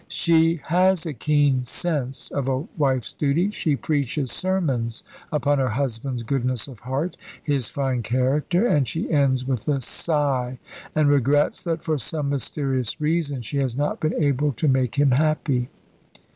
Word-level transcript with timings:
"She 0.07 0.55
has 0.63 1.05
a 1.05 1.13
keen 1.13 1.63
sense 1.63 2.31
of 2.31 2.47
a 2.47 2.61
wife's 2.75 3.13
duty: 3.13 3.51
she 3.51 3.75
preaches 3.75 4.31
sermons 4.31 5.03
upon 5.31 5.59
her 5.59 5.69
husband's 5.69 6.23
goodness 6.23 6.67
of 6.67 6.79
heart, 6.79 7.17
his 7.43 7.69
fine 7.69 8.01
character; 8.01 8.65
and 8.65 8.87
she 8.87 9.11
ends 9.11 9.45
with 9.45 9.67
a 9.67 9.79
sigh, 9.79 10.57
and 10.95 11.07
regrets 11.07 11.61
that 11.61 11.83
for 11.83 11.99
some 11.99 12.29
mysterious 12.29 12.99
reason 12.99 13.43
she 13.43 13.59
has 13.59 13.77
not 13.77 13.99
been 13.99 14.15
able 14.15 14.53
to 14.53 14.67
make 14.67 14.95
him 14.95 15.11
happy." 15.11 15.69